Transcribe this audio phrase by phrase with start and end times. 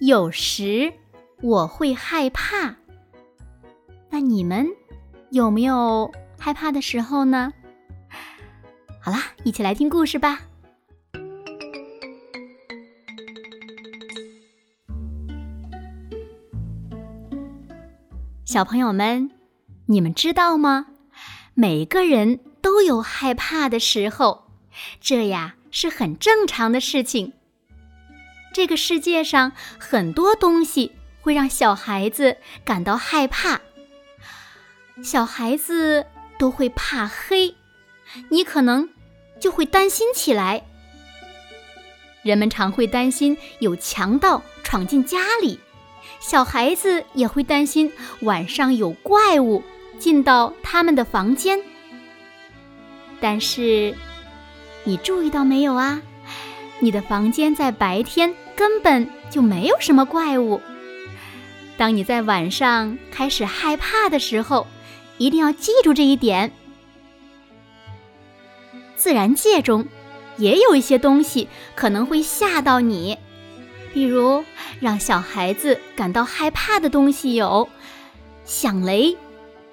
[0.00, 0.92] 有时
[1.40, 2.76] 我会害怕，
[4.10, 4.66] 那你们
[5.30, 7.50] 有没有害怕的时候呢？
[9.00, 10.40] 好啦，一起来听故事吧。
[18.44, 19.30] 小朋友们，
[19.86, 20.88] 你们知道吗？
[21.54, 24.50] 每个人都有害怕的时候，
[25.00, 27.32] 这呀是很正常的事情。
[28.56, 33.60] 这个世界上很多东西会让小孩子感到害怕。
[35.04, 36.06] 小孩子
[36.38, 37.54] 都会怕黑，
[38.30, 38.88] 你可能
[39.38, 40.64] 就会担心起来。
[42.22, 45.60] 人们常会担心有强盗闯进家里，
[46.18, 49.62] 小孩子也会担心晚上有怪物
[49.98, 51.60] 进到他们的房间。
[53.20, 53.94] 但是，
[54.84, 56.00] 你注意到没有啊？
[56.78, 58.34] 你的房间在白天。
[58.56, 60.60] 根本就没有什么怪物。
[61.76, 64.66] 当你在晚上开始害怕的时候，
[65.18, 66.50] 一定要记住这一点。
[68.96, 69.86] 自然界中
[70.38, 73.18] 也有一些东西可能会吓到你，
[73.92, 74.42] 比如
[74.80, 77.68] 让小孩子感到害怕的东西有
[78.46, 79.16] 响雷、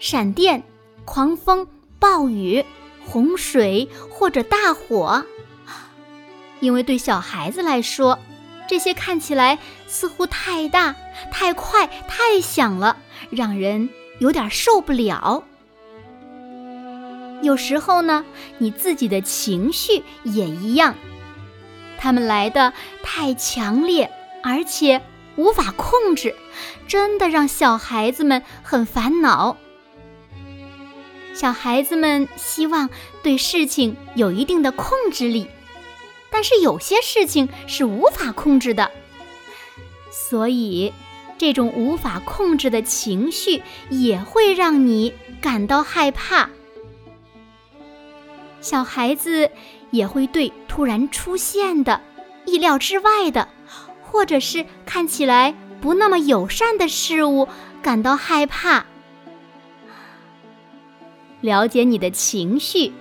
[0.00, 0.64] 闪电、
[1.04, 1.68] 狂风、
[2.00, 2.64] 暴雨、
[3.04, 5.24] 洪水或者大火。
[6.58, 8.18] 因为对小孩子来说，
[8.72, 10.96] 这些看起来似乎太大、
[11.30, 12.96] 太快、太响了，
[13.28, 15.44] 让人有点受不了。
[17.42, 18.24] 有时候呢，
[18.56, 20.94] 你自己的情绪也一样，
[21.98, 22.72] 他们来的
[23.02, 24.10] 太强烈，
[24.42, 25.02] 而且
[25.36, 26.34] 无法控制，
[26.88, 29.58] 真的让小孩子们很烦恼。
[31.34, 32.88] 小孩子们希望
[33.22, 35.46] 对事情有一定的控制力。
[36.32, 38.90] 但是有些事情是无法控制的，
[40.10, 40.92] 所以
[41.36, 45.12] 这种无法控制的情绪也会让你
[45.42, 46.48] 感到害怕。
[48.62, 49.50] 小孩子
[49.90, 52.00] 也会对突然出现的、
[52.46, 53.48] 意料之外的，
[54.02, 57.46] 或者是看起来不那么友善的事物
[57.82, 58.86] 感到害怕。
[61.40, 62.92] 了解你的情绪，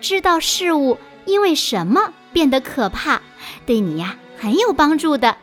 [0.00, 2.12] 知道事物因为什么。
[2.34, 3.22] 变得可怕，
[3.64, 5.38] 对你呀很有帮助的。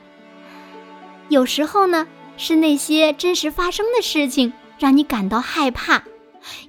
[1.29, 2.05] 有时候呢，
[2.37, 6.03] 是那些真实发生的事情让你感到害怕；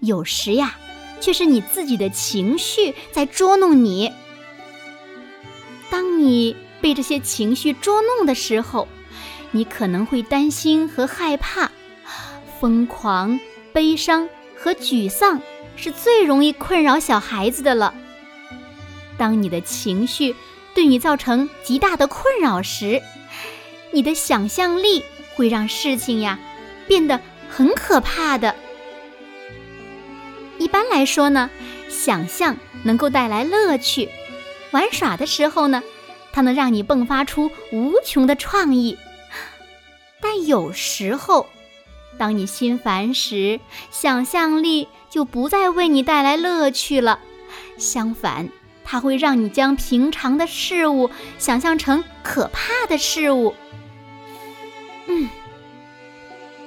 [0.00, 0.76] 有时呀，
[1.20, 4.12] 却是你自己的情绪在捉弄你。
[5.90, 8.86] 当你被这些情绪捉弄的时候，
[9.50, 11.70] 你可能会担心和害怕。
[12.60, 13.40] 疯狂、
[13.72, 15.42] 悲伤和沮丧
[15.74, 17.92] 是最容易困扰小孩子的了。
[19.22, 20.34] 当你的情绪
[20.74, 23.00] 对你造成极大的困扰时，
[23.92, 25.04] 你的想象力
[25.36, 26.40] 会让事情呀
[26.88, 28.56] 变得很可怕的。
[30.58, 31.48] 一般来说呢，
[31.88, 34.08] 想象能够带来乐趣，
[34.72, 35.84] 玩耍的时候呢，
[36.32, 38.98] 它能让你迸发出无穷的创意。
[40.20, 41.46] 但有时候，
[42.18, 43.60] 当你心烦时，
[43.92, 47.20] 想象力就不再为你带来乐趣了，
[47.78, 48.48] 相反。
[48.84, 53.54] 它会让你将平常的事物想象成可怕的事物。
[55.06, 55.28] 嗯，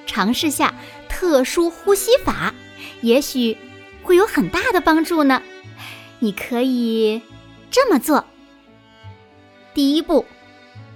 [0.05, 0.73] 尝试下
[1.07, 2.53] 特殊呼吸法，
[3.01, 3.57] 也许
[4.03, 5.41] 会有很大的帮助呢。
[6.19, 7.21] 你可以
[7.69, 8.25] 这么做：
[9.73, 10.25] 第一步，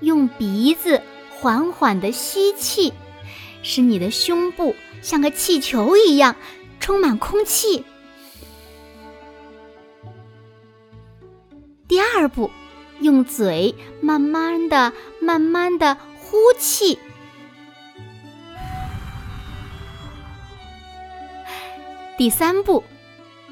[0.02, 2.94] 用鼻子缓缓地吸气，
[3.62, 6.36] 使你的胸部像个气球一样
[6.80, 7.86] 充满空气。
[11.90, 12.52] 第二步，
[13.00, 17.00] 用嘴慢慢的、慢慢的呼气。
[22.16, 22.84] 第三步，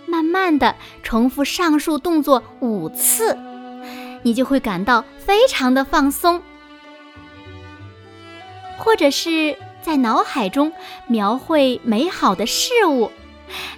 [0.06, 3.36] 慢慢的重复上述动作五次，
[4.22, 6.40] 你就会感到非常的放松。
[8.78, 10.72] 或者是在脑海中
[11.08, 13.12] 描绘美好的事物，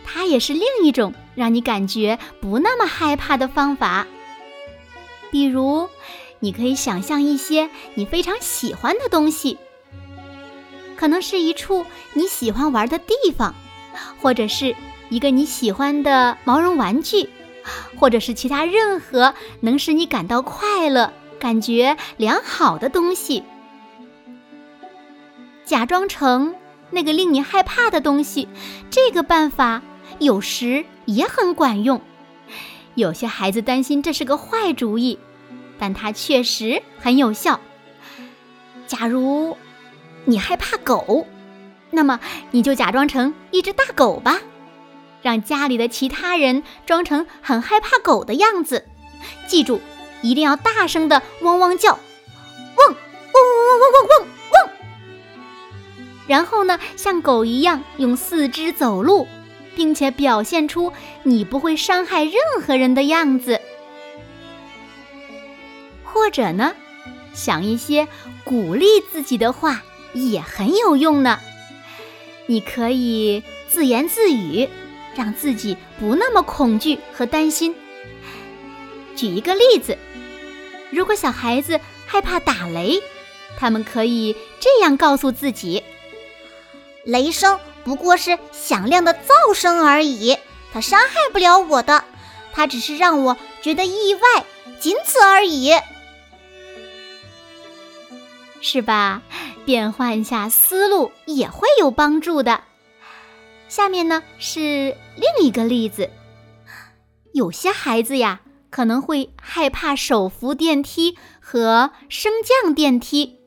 [0.04, 4.06] 它也是另一种让你感觉不那么害怕的方法。
[5.32, 5.90] 比如，
[6.40, 9.58] 你可以想象一些你非常喜欢的东西，
[10.96, 13.54] 可能是一处你喜欢玩的地方，
[14.22, 14.76] 或者是
[15.10, 17.30] 一个你喜欢的毛绒玩具，
[18.00, 23.44] 或者是其他任何能使你感到快乐、感觉良好的东西。
[25.66, 26.56] 假装成
[26.90, 28.48] 那个令你害怕的东西，
[28.90, 29.82] 这个办法
[30.18, 32.02] 有时也很管用。
[32.96, 35.18] 有些孩子担心这是个坏主意
[35.78, 37.60] 但它确实很有效。
[38.88, 39.56] 假如
[40.26, 41.26] 你害怕狗
[41.92, 42.20] 那么
[42.52, 44.40] 你就假装成一只大狗吧
[45.22, 48.86] 让家里的其他人装成很害怕狗的样子。
[49.48, 49.82] 记住
[50.22, 54.20] 一定要大声的汪汪叫汪汪汪汪汪汪
[54.52, 54.74] 汪
[56.28, 59.28] 然后呢像狗一样用四肢走路
[59.80, 60.92] 并且表现出
[61.24, 63.62] 你不会伤害任何人的样子，
[66.04, 66.76] 或者呢，
[67.34, 68.06] 想一些
[68.44, 69.82] 鼓励自己的话
[70.12, 71.40] 也很有用呢。
[72.48, 74.68] 你可以自言自语，
[75.16, 77.74] 让自己不那么恐惧和担心。
[79.16, 79.98] 举一个例子，
[80.92, 83.02] 如果小孩子害怕打雷，
[83.58, 85.82] 他们可以这样告诉自己：
[87.06, 87.58] 雷声。
[87.90, 90.38] 不过是响亮的噪声而已，
[90.72, 92.04] 它伤害不了我的，
[92.54, 94.46] 它只是让我觉得意外，
[94.80, 95.74] 仅此而已，
[98.62, 99.24] 是吧？
[99.66, 102.62] 变换一下思路也会有帮助的。
[103.68, 106.12] 下面呢是另一个例子，
[107.34, 113.40] 有些孩子呀可能会害怕手扶电梯和升降电梯，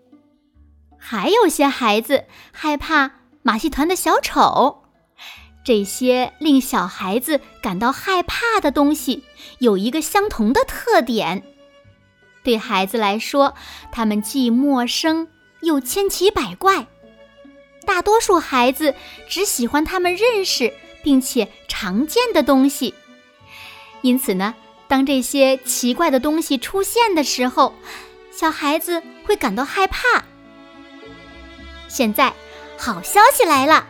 [0.99, 3.22] 还有些孩子害怕。
[3.45, 4.85] 马戏团的小丑，
[5.65, 9.25] 这些令小孩子感到害怕的东西
[9.59, 11.43] 有一个相同的特点：
[12.45, 13.55] 对孩子来说，
[13.91, 15.27] 他们既陌生
[15.63, 16.87] 又千奇百怪。
[17.85, 18.95] 大多数孩子
[19.29, 20.73] 只喜欢他们认识
[21.03, 22.95] 并且常见的东西，
[24.03, 24.55] 因此呢，
[24.87, 27.75] 当这些奇怪的东西出现的时候，
[28.31, 30.25] 小孩子会感到害怕。
[31.89, 32.33] 现在。
[32.85, 33.87] 好消息来了，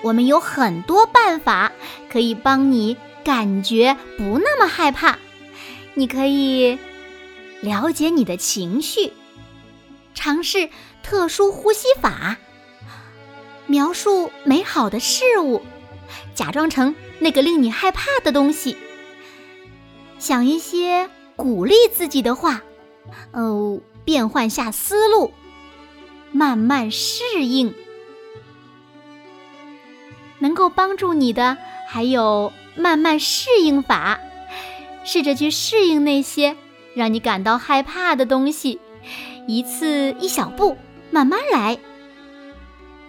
[0.00, 1.72] 我们有很多办法
[2.08, 5.18] 可以帮你感觉不那么害怕。
[5.94, 6.78] 你可以
[7.60, 9.12] 了解你的情绪，
[10.14, 10.70] 尝试
[11.02, 12.36] 特殊呼吸法，
[13.66, 15.60] 描述美好的事物，
[16.32, 18.76] 假装成那个令你害怕的东西，
[20.20, 22.62] 想一些鼓励自己的话，
[23.32, 25.32] 哦，变换下思路，
[26.30, 27.74] 慢慢适应。
[30.38, 31.56] 能够帮助你的
[31.88, 34.20] 还有慢慢适应法，
[35.04, 36.56] 试着去适应那些
[36.94, 38.80] 让你感到害怕的东西，
[39.46, 40.76] 一次一小步，
[41.10, 41.78] 慢慢来。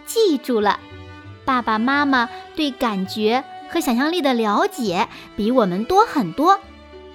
[0.06, 0.80] 记住了，
[1.46, 6.60] 爸爸妈妈对感觉和想象力的了解比我们多很多，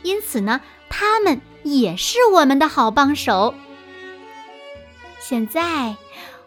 [0.02, 3.54] 因此呢，他们也是我们的好帮手。
[5.18, 5.96] 现在，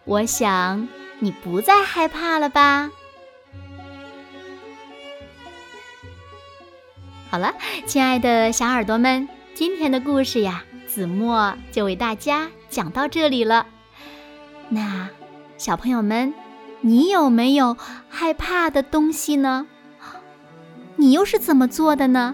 [0.06, 0.88] 我想
[1.20, 2.92] 你不再害怕了吧？
[7.30, 7.54] 好了，
[7.86, 13.68] 亲爱的小耳朵们，今天的故事呀，子墨就为大家讲到这里了。
[14.70, 15.10] 那
[15.58, 16.34] 小朋友们，
[16.80, 17.76] 你有没有
[18.08, 19.68] 害怕的东西呢？
[20.96, 22.34] 你又是怎么做的呢？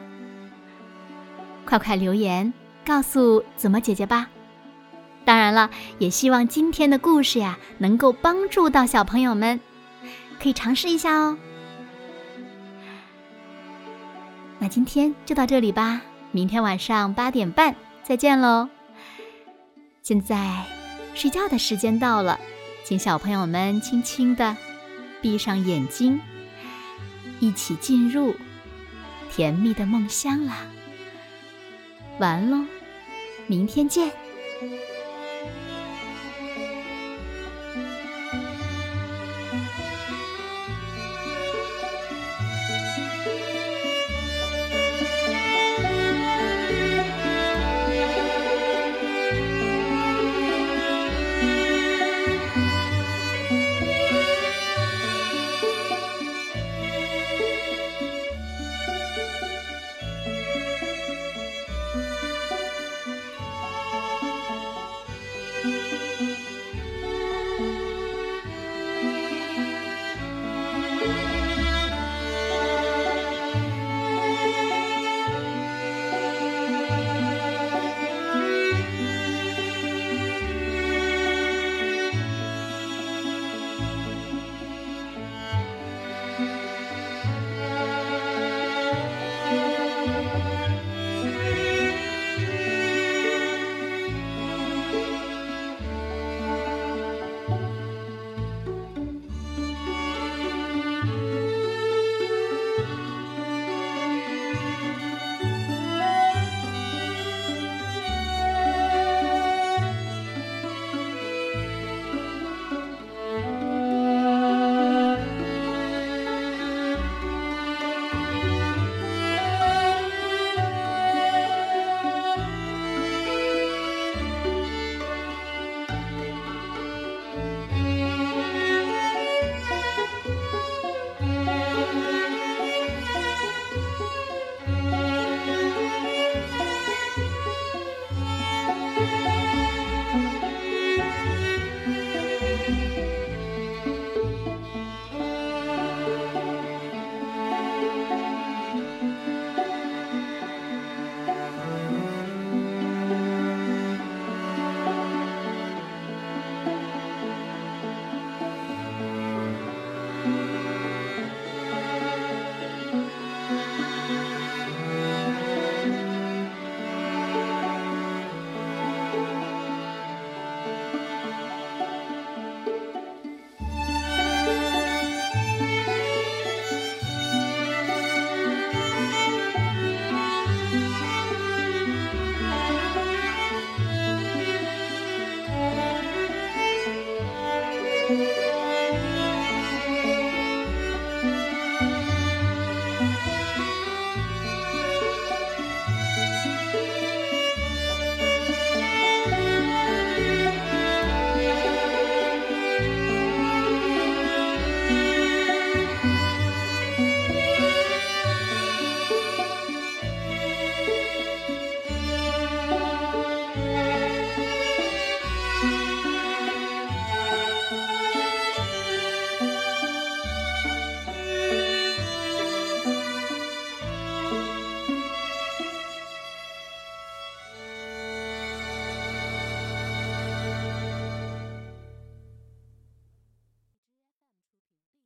[1.65, 2.53] 快快留言
[2.85, 4.27] 告诉子墨姐姐吧。
[5.25, 9.59] 当然了，也希望今天的故事呀，能够帮助到小朋友们，
[10.39, 11.35] 可以尝试一下哦。
[14.63, 16.01] 那今天就到这里吧，
[16.31, 18.69] 明天晚上八点半再见喽。
[20.01, 20.63] 现在
[21.13, 22.39] 睡觉的时间到了，
[22.85, 24.55] 请小朋友们轻轻的
[25.21, 26.17] 闭上眼睛，
[27.41, 28.33] 一起进入
[29.29, 30.59] 甜蜜的梦乡啦。
[32.19, 32.65] 完喽，
[33.47, 34.13] 明天见。